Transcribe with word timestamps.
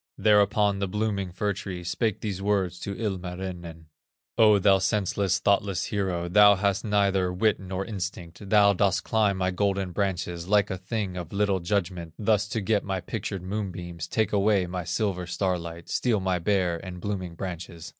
Thereupon 0.17 0.79
the 0.79 0.87
blooming 0.87 1.31
fir 1.31 1.53
tree 1.53 1.83
Spake 1.83 2.21
these 2.21 2.41
words 2.41 2.79
to 2.79 2.95
Ilmarinen: 2.97 3.85
"O 4.35 4.57
thou 4.57 4.79
senseless, 4.79 5.37
thoughtless 5.37 5.85
hero, 5.85 6.27
Thou 6.27 6.55
hast 6.55 6.83
neither 6.83 7.31
wit 7.31 7.59
nor 7.59 7.85
instinct; 7.85 8.49
Thou 8.49 8.73
dost 8.73 9.03
climb 9.03 9.37
my 9.37 9.51
golden 9.51 9.91
branches, 9.91 10.47
Like 10.47 10.71
a 10.71 10.79
thing 10.79 11.17
of 11.17 11.31
little 11.31 11.59
judgment, 11.59 12.15
Thus 12.17 12.47
to 12.47 12.61
get 12.61 12.83
my 12.83 12.99
pictured 12.99 13.43
moonbeams, 13.43 14.07
Take 14.07 14.33
away 14.33 14.65
my 14.65 14.85
silver 14.85 15.27
starlight, 15.27 15.87
Steal 15.87 16.19
my 16.19 16.39
Bear 16.39 16.83
and 16.83 16.99
blooming 16.99 17.35
branches." 17.35 17.87